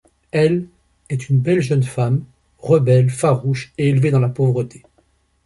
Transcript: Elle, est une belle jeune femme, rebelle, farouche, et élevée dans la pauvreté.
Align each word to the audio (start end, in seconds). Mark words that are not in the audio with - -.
Elle, 0.31 0.67
est 1.09 1.29
une 1.29 1.39
belle 1.41 1.59
jeune 1.61 1.83
femme, 1.83 2.23
rebelle, 2.57 3.11
farouche, 3.11 3.71
et 3.77 3.87
élevée 3.89 4.09
dans 4.09 4.19
la 4.19 4.29
pauvreté. 4.29 4.81